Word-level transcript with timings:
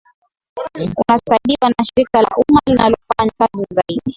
unasaidiwa 0.97 1.69
na 1.69 1.85
shirika 1.85 2.21
la 2.21 2.29
umma 2.37 2.59
linalofanya 2.67 3.31
kazi 3.37 3.65
zaidi 3.73 4.01